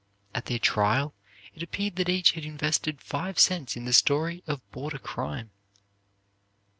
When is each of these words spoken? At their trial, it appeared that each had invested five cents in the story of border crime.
At 0.33 0.45
their 0.47 0.57
trial, 0.57 1.13
it 1.53 1.61
appeared 1.61 1.95
that 1.97 2.09
each 2.09 2.31
had 2.31 2.43
invested 2.43 2.99
five 3.03 3.37
cents 3.37 3.77
in 3.77 3.85
the 3.85 3.93
story 3.93 4.43
of 4.47 4.67
border 4.71 4.97
crime. 4.97 5.51